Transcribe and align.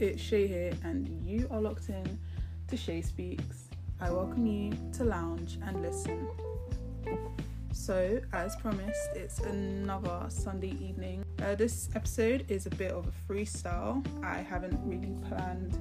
it's 0.00 0.22
Shay 0.22 0.46
here, 0.46 0.72
and 0.84 1.08
you 1.26 1.48
are 1.50 1.60
locked 1.60 1.88
in 1.88 2.18
to 2.68 2.76
Shay 2.76 3.02
Speaks. 3.02 3.68
I 4.00 4.10
welcome 4.10 4.46
you 4.46 4.72
to 4.92 5.04
lounge 5.04 5.58
and 5.66 5.82
listen. 5.82 6.28
So, 7.72 8.20
as 8.32 8.54
promised, 8.56 9.10
it's 9.14 9.40
another 9.40 10.26
Sunday 10.28 10.76
evening. 10.80 11.24
Uh, 11.42 11.56
this 11.56 11.88
episode 11.96 12.44
is 12.48 12.66
a 12.66 12.70
bit 12.70 12.92
of 12.92 13.08
a 13.08 13.32
freestyle. 13.32 14.06
I 14.24 14.38
haven't 14.38 14.78
really 14.84 15.16
planned 15.28 15.76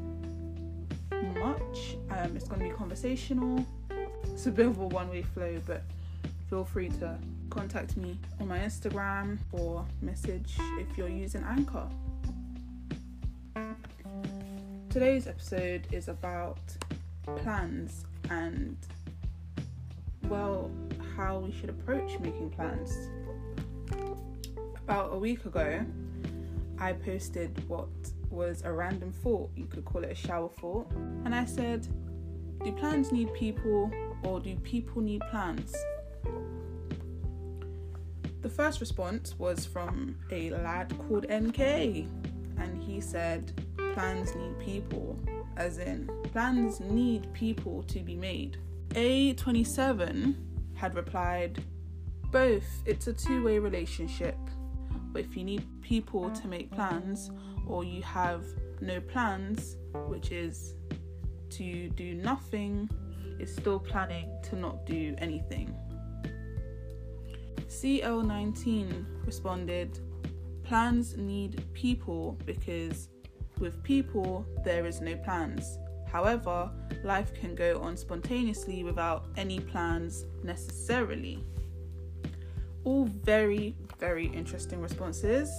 much. 1.38 1.98
Um, 2.10 2.36
it's 2.36 2.48
going 2.48 2.62
to 2.62 2.70
be 2.70 2.74
conversational. 2.74 3.64
It's 4.24 4.48
a 4.48 4.52
bit 4.52 4.66
of 4.66 4.80
a 4.80 4.88
one 4.88 5.10
way 5.10 5.22
flow, 5.22 5.62
but 5.68 5.84
feel 6.50 6.66
free 6.66 6.90
to 6.90 7.20
contact 7.52 7.98
me 7.98 8.18
on 8.40 8.48
my 8.48 8.60
Instagram 8.60 9.38
or 9.52 9.86
message 10.02 10.58
if 10.80 10.98
you're 10.98 11.08
using 11.08 11.44
Anchor. 11.44 11.88
Today's 14.90 15.28
episode 15.28 15.86
is 15.92 16.08
about 16.08 16.60
plans 17.38 18.06
and, 18.30 18.78
well, 20.24 20.72
how 21.16 21.40
we 21.40 21.52
should 21.52 21.70
approach 21.70 22.18
making 22.20 22.50
plans. 22.52 23.10
About 24.78 25.14
a 25.14 25.18
week 25.18 25.46
ago, 25.46 25.86
I 26.80 26.94
posted 26.94 27.68
what 27.68 27.90
was 28.30 28.62
a 28.64 28.72
random 28.72 29.12
thought, 29.12 29.52
you 29.56 29.66
could 29.66 29.84
call 29.84 30.04
it 30.04 30.12
a 30.12 30.16
shower 30.16 30.50
thought, 30.50 30.90
and 31.26 31.36
I 31.36 31.44
said, 31.44 31.86
Do 32.64 32.72
plans 32.72 33.12
need 33.12 33.34
people 33.34 33.92
or 34.24 34.40
do 34.40 34.56
people 34.56 35.02
need 35.02 35.22
plans? 35.30 35.76
The 38.42 38.50
first 38.50 38.80
response 38.80 39.38
was 39.38 39.66
from 39.66 40.18
a 40.32 40.52
lad 40.52 40.98
called 40.98 41.26
NK, 41.30 41.60
and 41.60 42.82
he 42.82 43.02
said, 43.02 43.52
Plans 43.98 44.36
need 44.36 44.60
people, 44.60 45.18
as 45.56 45.80
in, 45.80 46.08
plans 46.32 46.80
need 46.80 47.34
people 47.34 47.82
to 47.88 48.02
be 48.02 48.16
made. 48.16 48.58
A27 48.90 50.36
had 50.76 50.94
replied, 50.94 51.64
Both, 52.32 52.84
it's 52.86 53.08
a 53.08 53.14
two 53.14 53.44
way 53.44 53.58
relationship. 53.58 54.38
But 55.12 55.24
if 55.24 55.36
you 55.36 55.44
need 55.44 55.66
people 55.82 56.30
to 56.30 56.48
make 56.48 56.70
plans, 56.70 57.32
or 57.66 57.84
you 57.84 58.04
have 58.04 58.46
no 58.82 59.02
plans, 59.02 59.78
which 60.06 60.32
is 60.32 60.76
to 61.50 61.90
do 61.90 62.14
nothing, 62.14 62.88
is 63.40 63.52
still 63.52 63.80
planning 63.80 64.30
to 64.44 64.56
not 64.58 64.86
do 64.86 65.16
anything. 65.18 65.76
CL19 67.68 69.26
responded, 69.26 70.00
Plans 70.64 71.18
need 71.18 71.64
people 71.74 72.38
because 72.46 73.10
with 73.60 73.82
people 73.84 74.46
there 74.64 74.86
is 74.86 75.02
no 75.02 75.16
plans. 75.18 75.78
However, 76.12 76.72
life 77.04 77.34
can 77.34 77.54
go 77.54 77.80
on 77.82 77.98
spontaneously 77.98 78.84
without 78.84 79.26
any 79.36 79.60
plans 79.60 80.26
necessarily. 80.44 81.44
All 82.84 83.06
very, 83.06 83.76
very 84.00 84.28
interesting 84.28 84.82
responses. 84.82 85.50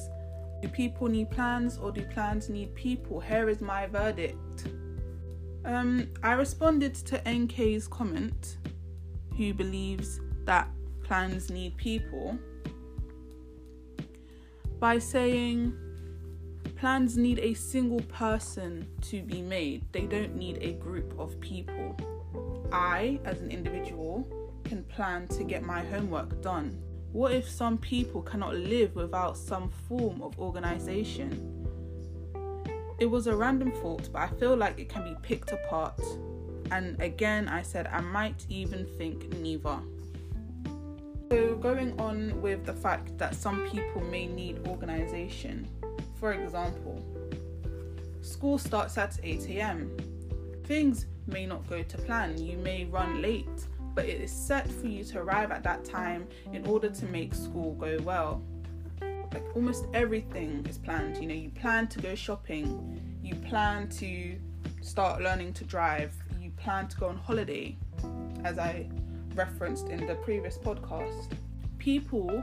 Do 0.63 0.69
people 0.69 1.07
need 1.09 1.31
plans 1.31 1.79
or 1.79 1.93
do 1.93 2.03
plans 2.03 2.49
need 2.49 2.75
people? 2.75 3.21
Here 3.21 3.49
is 3.49 3.61
my 3.61 3.87
verdict. 3.87 4.69
Um, 5.65 6.09
I 6.23 6.33
responded 6.33 6.95
to 6.95 7.19
NK's 7.29 7.87
comment, 7.87 8.57
who 9.37 9.53
believes 9.53 10.21
that 10.45 10.69
plans 11.05 11.51
need 11.51 11.77
people, 11.77 12.39
by 14.81 14.99
saying 14.99 15.77
plans 16.79 17.17
need 17.17 17.41
a 17.41 17.55
single 17.55 18.01
person 18.03 18.87
to 19.01 19.21
be 19.23 19.43
made, 19.43 19.85
they 19.93 20.03
don't 20.03 20.37
need 20.37 20.59
a 20.61 20.75
group 20.75 21.13
of 21.19 21.39
people. 21.41 21.97
I, 22.71 23.19
as 23.25 23.41
an 23.41 23.51
individual, 23.51 24.29
can 24.65 24.85
plan 24.85 25.27
to 25.29 25.43
get 25.43 25.65
my 25.65 25.85
homework 25.85 26.41
done. 26.41 26.81
What 27.11 27.33
if 27.33 27.49
some 27.49 27.79
people 27.79 28.23
cannot 28.23 28.55
live 28.55 28.95
without 28.95 29.37
some 29.37 29.71
form 29.89 30.23
of 30.23 30.39
organization? 30.39 31.67
It 33.01 33.07
was 33.07 33.27
a 33.27 33.35
random 33.35 33.73
thought, 33.73 34.09
but 34.13 34.23
I 34.23 34.29
feel 34.39 34.55
like 34.55 34.79
it 34.79 34.89
can 34.89 35.03
be 35.03 35.17
picked 35.23 35.51
apart. 35.51 36.01
And 36.71 37.01
again, 37.01 37.49
I 37.49 37.63
said 37.63 37.89
I 37.89 38.03
might 38.03 38.47
even 38.49 38.87
think 38.99 39.33
neither. 39.39 39.79
So, 41.31 41.57
going 41.57 41.99
on 41.99 42.41
with 42.41 42.65
the 42.65 42.73
fact 42.73 43.19
that 43.19 43.35
some 43.35 43.69
people 43.69 44.03
may 44.03 44.27
need 44.27 44.67
organization. 44.69 45.67
For 46.19 46.33
example, 46.33 47.01
school 48.23 48.59
starts 48.59 48.99
at 48.99 49.19
8 49.23 49.49
am. 49.51 49.97
Things 50.65 51.07
may 51.27 51.47
not 51.47 51.69
go 51.69 51.83
to 51.83 51.99
plan, 51.99 52.37
you 52.37 52.59
may 52.59 52.87
run 52.87 53.23
late, 53.23 53.47
but 53.95 54.05
it 54.05 54.21
is 54.21 54.33
set 54.33 54.69
for 54.69 54.87
you 54.87 55.05
to 55.05 55.21
arrive 55.21 55.51
at 55.51 55.63
that 55.63 55.85
time 55.85 56.27
in 56.53 56.67
order 56.67 56.89
to 56.91 57.07
make 57.07 57.35
school 57.35 57.75
go 57.75 57.99
well. 58.03 58.43
Like 59.01 59.45
almost 59.55 59.87
everything 59.95 60.67
is 60.69 60.79
planned. 60.79 61.19
You 61.19 61.29
know, 61.29 61.35
you 61.35 61.51
plan 61.51 61.87
to 61.89 62.01
go 62.01 62.15
shopping, 62.15 63.01
you 63.23 63.35
plan 63.37 63.89
to 63.91 64.37
start 64.81 65.23
learning 65.23 65.53
to 65.55 65.65
drive, 65.65 66.15
you 66.41 66.51
plan 66.53 66.89
to 66.89 66.97
go 66.97 67.09
on 67.09 67.17
holiday, 67.17 67.77
as 68.45 68.59
I 68.59 68.89
referenced 69.35 69.89
in 69.89 70.07
the 70.07 70.17
previous 70.17 70.59
podcast. 70.59 71.33
People 71.79 72.43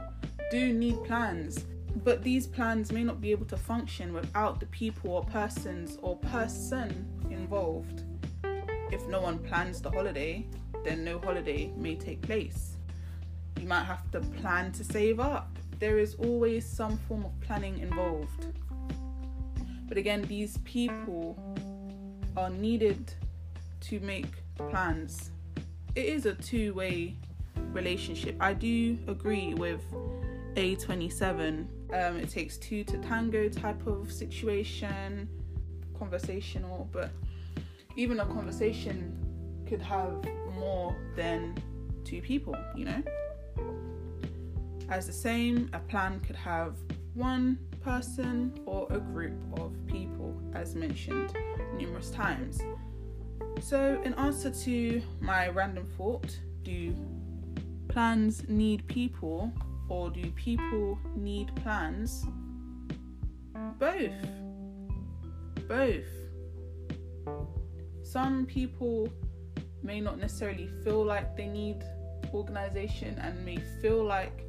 do 0.50 0.72
need 0.72 1.02
plans 1.04 1.66
but 2.04 2.22
these 2.22 2.46
plans 2.46 2.92
may 2.92 3.02
not 3.02 3.20
be 3.20 3.30
able 3.30 3.46
to 3.46 3.56
function 3.56 4.12
without 4.12 4.60
the 4.60 4.66
people 4.66 5.10
or 5.10 5.24
persons 5.24 5.98
or 6.02 6.16
person 6.16 7.06
involved. 7.30 8.02
If 8.92 9.06
no 9.08 9.20
one 9.20 9.38
plans 9.38 9.80
the 9.80 9.90
holiday, 9.90 10.46
then 10.84 11.04
no 11.04 11.18
holiday 11.18 11.72
may 11.76 11.96
take 11.96 12.20
place. 12.22 12.76
You 13.60 13.66
might 13.66 13.84
have 13.84 14.10
to 14.12 14.20
plan 14.20 14.72
to 14.72 14.84
save 14.84 15.18
up. 15.18 15.58
There 15.78 15.98
is 15.98 16.14
always 16.16 16.66
some 16.66 16.98
form 17.08 17.24
of 17.24 17.38
planning 17.40 17.78
involved. 17.78 18.46
But 19.88 19.96
again, 19.96 20.22
these 20.22 20.58
people 20.58 21.38
are 22.36 22.50
needed 22.50 23.12
to 23.82 24.00
make 24.00 24.28
plans. 24.70 25.30
It 25.94 26.04
is 26.04 26.26
a 26.26 26.34
two 26.34 26.74
way 26.74 27.16
relationship. 27.72 28.36
I 28.40 28.52
do 28.52 28.98
agree 29.08 29.54
with 29.54 29.82
A27 30.56 31.66
um, 31.92 32.16
it 32.16 32.28
takes 32.28 32.56
two 32.56 32.82
to 32.84 32.98
tango 32.98 33.48
type 33.48 33.86
of 33.86 34.10
situation, 34.10 35.28
conversational, 35.96 36.88
but 36.92 37.10
even 37.94 38.18
a 38.20 38.26
conversation 38.26 39.16
could 39.66 39.80
have 39.80 40.24
more 40.58 40.96
than 41.14 41.54
two 42.04 42.20
people, 42.20 42.56
you 42.74 42.86
know? 42.86 43.02
As 44.88 45.06
the 45.06 45.12
same, 45.12 45.70
a 45.72 45.78
plan 45.78 46.20
could 46.20 46.36
have 46.36 46.76
one 47.14 47.58
person 47.82 48.52
or 48.66 48.86
a 48.90 48.98
group 48.98 49.34
of 49.60 49.72
people, 49.86 50.34
as 50.54 50.74
mentioned 50.74 51.36
numerous 51.76 52.10
times. 52.10 52.60
So, 53.60 54.00
in 54.04 54.12
answer 54.14 54.50
to 54.50 55.02
my 55.20 55.48
random 55.48 55.86
thought, 55.96 56.38
do 56.62 56.94
plans 57.88 58.42
need 58.48 58.86
people? 58.88 59.52
Or 59.88 60.10
do 60.10 60.30
people 60.32 60.98
need 61.14 61.54
plans? 61.56 62.26
Both. 63.78 64.12
Both. 65.68 66.06
Some 68.02 68.46
people 68.46 69.08
may 69.82 70.00
not 70.00 70.18
necessarily 70.18 70.68
feel 70.84 71.04
like 71.04 71.36
they 71.36 71.46
need 71.46 71.84
organization 72.34 73.18
and 73.20 73.44
may 73.44 73.58
feel 73.80 74.04
like 74.04 74.44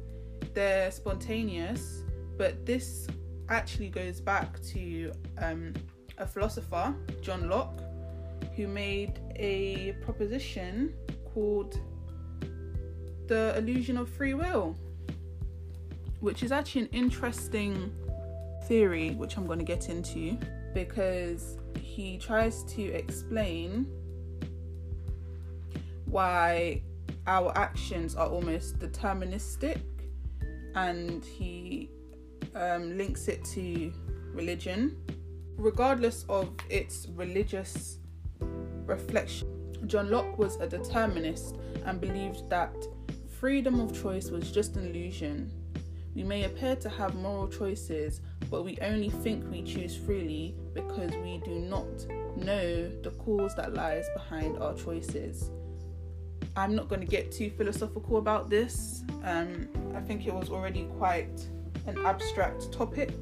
they're 0.54 0.90
spontaneous, 0.90 2.02
but 2.36 2.66
this 2.66 3.06
actually 3.48 3.88
goes 3.88 4.20
back 4.20 4.60
to 4.62 5.12
um, 5.38 5.72
a 6.18 6.26
philosopher, 6.26 6.94
John 7.22 7.48
Locke, 7.48 7.80
who 8.56 8.66
made 8.66 9.20
a 9.36 9.92
proposition 10.02 10.94
called 11.32 11.78
the 13.26 13.54
illusion 13.56 13.96
of 13.98 14.08
free 14.08 14.34
will 14.34 14.76
which 16.20 16.42
is 16.42 16.52
actually 16.52 16.82
an 16.82 16.88
interesting 16.92 17.92
theory, 18.66 19.10
which 19.10 19.36
I'm 19.36 19.46
going 19.46 19.58
to 19.58 19.64
get 19.64 19.88
into 19.88 20.38
because 20.74 21.56
he 21.80 22.18
tries 22.18 22.64
to 22.64 22.82
explain 22.82 23.86
why 26.04 26.82
our 27.26 27.52
actions 27.56 28.14
are 28.14 28.28
almost 28.28 28.78
deterministic 28.78 29.80
and 30.74 31.24
he 31.24 31.90
um, 32.54 32.96
links 32.96 33.28
it 33.28 33.44
to 33.46 33.92
religion, 34.32 34.96
regardless 35.56 36.24
of 36.28 36.50
its 36.68 37.08
religious 37.14 37.98
reflection. 38.86 39.48
John 39.86 40.10
Locke 40.10 40.38
was 40.38 40.56
a 40.56 40.66
determinist 40.66 41.56
and 41.84 42.00
believed 42.00 42.48
that 42.50 42.74
freedom 43.38 43.80
of 43.80 44.00
choice 44.00 44.30
was 44.30 44.50
just 44.50 44.76
an 44.76 44.86
illusion 44.88 45.52
We 46.18 46.24
may 46.24 46.42
appear 46.42 46.74
to 46.74 46.88
have 46.88 47.14
moral 47.14 47.46
choices, 47.46 48.22
but 48.50 48.64
we 48.64 48.76
only 48.82 49.08
think 49.08 49.48
we 49.52 49.62
choose 49.62 49.96
freely 49.96 50.56
because 50.74 51.12
we 51.22 51.40
do 51.44 51.60
not 51.60 51.86
know 52.36 52.90
the 53.04 53.10
cause 53.18 53.54
that 53.54 53.72
lies 53.72 54.08
behind 54.14 54.60
our 54.60 54.74
choices. 54.74 55.52
I'm 56.56 56.74
not 56.74 56.88
going 56.88 57.02
to 57.02 57.06
get 57.06 57.30
too 57.30 57.50
philosophical 57.50 58.16
about 58.16 58.50
this. 58.50 59.04
Um, 59.22 59.68
I 59.94 60.00
think 60.00 60.26
it 60.26 60.34
was 60.34 60.50
already 60.50 60.88
quite 60.98 61.48
an 61.86 62.04
abstract 62.04 62.72
topic. 62.72 63.14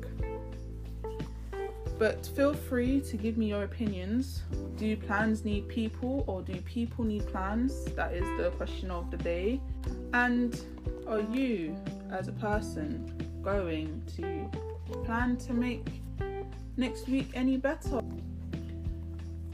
But 1.98 2.24
feel 2.34 2.54
free 2.54 3.02
to 3.02 3.18
give 3.18 3.36
me 3.36 3.48
your 3.48 3.64
opinions. 3.64 4.40
Do 4.78 4.96
plans 4.96 5.44
need 5.44 5.68
people 5.68 6.24
or 6.26 6.40
do 6.40 6.58
people 6.62 7.04
need 7.04 7.26
plans? 7.26 7.84
That 7.94 8.14
is 8.14 8.24
the 8.42 8.52
question 8.52 8.90
of 8.90 9.10
the 9.10 9.18
day. 9.18 9.60
And 10.14 10.58
are 11.06 11.20
you, 11.20 11.76
as 12.12 12.28
a 12.28 12.32
person, 12.32 13.12
going 13.42 14.02
to 14.16 14.50
plan 15.04 15.36
to 15.36 15.52
make 15.52 15.86
next 16.76 17.08
week 17.08 17.30
any 17.34 17.56
better? 17.56 18.00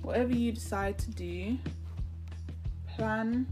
Whatever 0.03 0.33
you 0.33 0.53
decide 0.53 0.99
to 0.99 1.11
do, 1.11 1.59
plan 2.89 3.47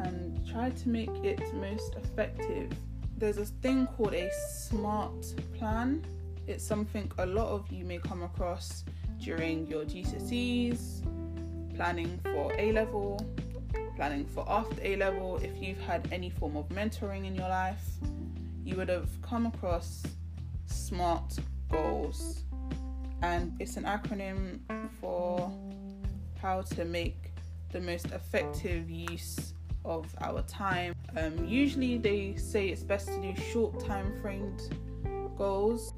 and 0.00 0.46
try 0.46 0.70
to 0.70 0.88
make 0.88 1.10
it 1.22 1.40
most 1.54 1.94
effective. 1.96 2.70
There's 3.16 3.38
a 3.38 3.46
thing 3.46 3.86
called 3.86 4.14
a 4.14 4.30
SMART 4.32 5.34
plan. 5.56 6.04
It's 6.46 6.64
something 6.64 7.10
a 7.18 7.26
lot 7.26 7.48
of 7.48 7.70
you 7.72 7.84
may 7.84 7.98
come 7.98 8.22
across 8.22 8.84
during 9.18 9.66
your 9.66 9.84
GCSEs, 9.84 11.02
planning 11.74 12.20
for 12.24 12.52
A 12.58 12.72
level, 12.72 13.18
planning 13.96 14.26
for 14.26 14.44
after 14.48 14.80
A 14.82 14.96
level. 14.96 15.36
If 15.36 15.62
you've 15.62 15.80
had 15.80 16.08
any 16.12 16.30
form 16.30 16.56
of 16.56 16.68
mentoring 16.68 17.26
in 17.26 17.34
your 17.34 17.48
life, 17.48 17.82
you 18.64 18.76
would 18.76 18.88
have 18.88 19.08
come 19.22 19.46
across 19.46 20.02
SMART 20.66 21.38
goals. 21.70 22.44
And 23.22 23.54
it's 23.60 23.76
an 23.76 23.84
acronym 23.84 24.60
for 25.00 25.52
how 26.40 26.62
to 26.62 26.84
make 26.84 27.16
the 27.72 27.80
most 27.80 28.06
effective 28.06 28.90
use 28.90 29.54
of 29.84 30.06
our 30.20 30.42
time. 30.42 30.94
Um, 31.16 31.46
usually, 31.46 31.98
they 31.98 32.36
say 32.36 32.68
it's 32.68 32.82
best 32.82 33.08
to 33.08 33.20
do 33.20 33.34
short 33.52 33.84
time 33.84 34.20
framed 34.20 34.60
goals. 35.36 35.94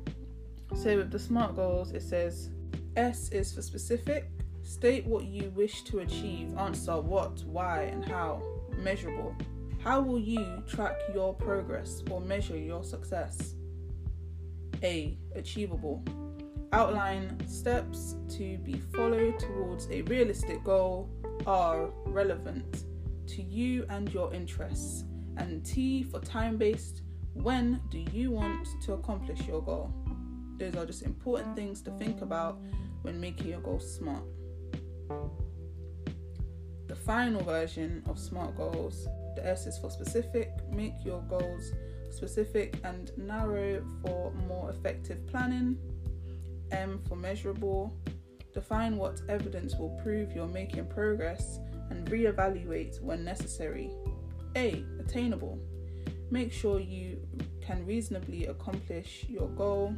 So, 0.75 0.97
with 0.99 1.11
the 1.11 1.19
SMART 1.19 1.57
goals, 1.57 1.93
it 1.93 2.03
says 2.03 2.51
S 2.97 3.29
is 3.31 3.53
for 3.55 3.63
specific, 3.63 4.31
state 4.67 5.07
what 5.07 5.25
you 5.27 5.51
wish 5.51 5.83
to 5.83 6.01
achieve, 6.01 6.57
answer 6.59 7.01
what, 7.01 7.45
why, 7.45 7.83
and 7.83 8.05
how, 8.05 8.43
measurable. 8.77 9.35
How 9.83 10.01
will 10.01 10.19
you 10.19 10.63
track 10.67 10.97
your 11.15 11.33
progress 11.33 12.03
or 12.11 12.21
measure 12.21 12.57
your 12.57 12.83
success? 12.83 13.55
A. 14.83 15.17
Achievable. 15.37 16.03
Outline 16.73 17.39
steps 17.47 18.17
to 18.31 18.59
be 18.59 18.75
followed 18.95 19.39
towards 19.39 19.89
a 19.91 20.03
realistic 20.03 20.63
goal 20.65 21.09
are 21.47 21.91
relevant 22.07 22.85
to 23.29 23.43
you 23.43 23.87
and 23.89 24.13
your 24.13 24.35
interests. 24.35 25.05
And 25.37 25.65
T 25.65 26.03
for 26.03 26.19
time 26.21 26.57
based, 26.57 27.03
when 27.35 27.81
do 27.91 28.05
you 28.13 28.33
want 28.33 28.67
to 28.83 28.95
accomplish 28.95 29.47
your 29.47 29.63
goal? 29.63 29.95
Those 30.57 30.75
are 30.75 30.87
just 30.87 31.03
important 31.03 31.55
things 31.55 31.83
to 31.83 31.93
think 31.93 32.23
about 32.23 32.59
when 33.03 33.21
making 33.21 33.49
your 33.49 33.61
goals 33.61 33.95
smart. 33.95 34.25
The 36.87 36.97
final 36.97 37.43
version 37.43 38.03
of 38.09 38.19
SMART 38.19 38.57
goals, 38.57 39.07
the 39.35 39.47
S 39.47 39.67
is 39.67 39.79
for 39.79 39.91
specific, 39.91 40.51
make 40.71 40.95
your 41.05 41.21
goals 41.23 41.73
specific 42.11 42.79
and 42.85 43.13
narrow 43.19 43.85
for 44.03 44.33
more 44.49 44.71
effective 44.71 45.27
planning. 45.27 45.77
M 46.73 47.01
for 47.09 47.17
measurable, 47.17 47.95
define 48.53 48.97
what 48.97 49.21
evidence 49.29 49.77
will 49.77 49.99
prove 50.03 50.33
you're 50.33 50.47
making 50.47 50.87
progress 50.87 51.59
and 51.91 52.09
reevaluate 52.11 53.01
when 53.03 53.25
necessary. 53.25 53.91
A. 54.57 54.85
Attainable. 54.99 55.59
Make 56.31 56.53
sure 56.53 56.81
you 56.81 57.21
can 57.61 57.85
reasonably 57.87 58.47
accomplish 58.47 59.27
your 59.29 59.49
goal 59.51 59.95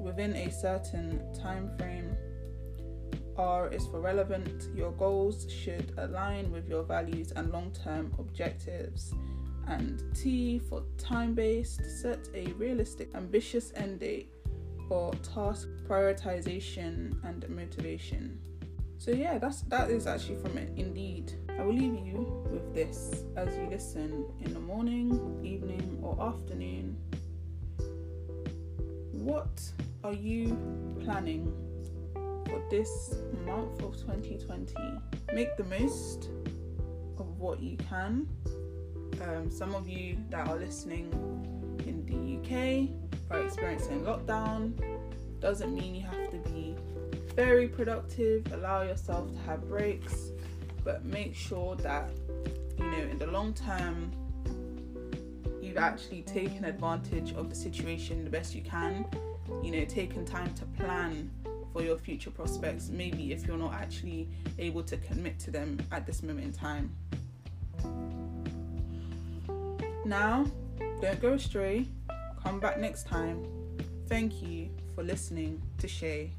within 0.00 0.34
a 0.34 0.50
certain 0.50 1.22
time 1.32 1.70
frame. 1.78 2.16
R 3.36 3.68
is 3.68 3.86
for 3.86 4.00
relevant. 4.00 4.68
Your 4.74 4.92
goals 4.92 5.50
should 5.50 5.92
align 5.98 6.50
with 6.50 6.68
your 6.68 6.82
values 6.82 7.32
and 7.32 7.50
long 7.50 7.70
term 7.72 8.12
objectives. 8.18 9.14
And 9.66 10.02
T 10.14 10.58
for 10.58 10.82
time 10.98 11.34
based. 11.34 11.84
Set 12.00 12.28
a 12.34 12.52
realistic, 12.52 13.10
ambitious 13.14 13.72
end 13.76 14.00
date 14.00 14.30
for 14.88 15.12
task 15.34 15.68
prioritization 15.88 17.16
and 17.24 17.48
motivation. 17.48 18.38
So 18.98 19.10
yeah, 19.10 19.38
that's 19.38 19.62
that 19.62 19.90
is 19.90 20.06
actually 20.06 20.36
from 20.36 20.58
it. 20.58 20.70
Indeed, 20.76 21.32
I 21.58 21.62
will 21.62 21.74
leave 21.74 22.06
you 22.06 22.46
with 22.50 22.74
this 22.74 23.24
as 23.36 23.56
you 23.56 23.66
listen 23.68 24.26
in 24.40 24.54
the 24.54 24.60
morning, 24.60 25.40
evening, 25.42 25.98
or 26.02 26.20
afternoon. 26.20 26.96
What 29.12 29.62
are 30.04 30.12
you 30.12 30.56
planning 31.00 31.52
this 32.72 33.16
month 33.44 33.82
of 33.82 33.94
2020? 33.98 34.74
Make 35.34 35.54
the 35.58 35.64
most 35.64 36.30
of 37.18 37.38
what 37.38 37.60
you 37.60 37.76
can. 37.76 38.26
Um, 39.20 39.50
some 39.50 39.74
of 39.74 39.86
you 39.86 40.16
that 40.30 40.48
are 40.48 40.56
listening 40.56 41.12
in 41.86 42.06
the 42.06 42.38
UK 42.38 42.88
are 43.30 43.44
experiencing 43.44 44.00
lockdown. 44.00 44.72
Doesn't 45.38 45.74
mean 45.74 45.94
you 45.94 46.00
have 46.00 46.30
to 46.30 46.38
be 46.50 46.74
very 47.36 47.68
productive, 47.68 48.50
allow 48.54 48.84
yourself 48.84 49.30
to 49.32 49.38
have 49.40 49.68
breaks, 49.68 50.30
but 50.82 51.04
make 51.04 51.34
sure 51.34 51.76
that 51.76 52.08
you 52.78 52.90
know 52.90 53.02
in 53.10 53.18
the 53.18 53.26
long 53.26 53.52
term 53.52 54.10
you've 55.60 55.76
actually 55.76 56.22
taken 56.22 56.64
advantage 56.64 57.34
of 57.34 57.50
the 57.50 57.54
situation 57.54 58.24
the 58.24 58.30
best 58.30 58.54
you 58.54 58.62
can. 58.62 59.04
You 59.62 59.72
know, 59.72 59.84
taken 59.84 60.24
time 60.24 60.54
to 60.54 60.64
plan 60.64 61.30
for 61.72 61.82
your 61.82 61.96
future 61.96 62.30
prospects, 62.30 62.88
maybe 62.88 63.32
if 63.32 63.46
you're 63.46 63.56
not 63.56 63.74
actually 63.74 64.28
able 64.58 64.82
to 64.82 64.96
commit 64.98 65.38
to 65.40 65.50
them 65.50 65.78
at 65.90 66.06
this 66.06 66.22
moment 66.22 66.46
in 66.46 66.52
time. 66.52 66.94
Now, 70.04 70.44
don't 71.00 71.20
go 71.20 71.32
astray. 71.34 71.86
Come 72.42 72.60
back 72.60 72.78
next 72.78 73.06
time. 73.06 73.46
Thank 74.08 74.42
you 74.42 74.68
for 74.94 75.02
listening 75.02 75.62
to 75.78 75.88
Shay. 75.88 76.32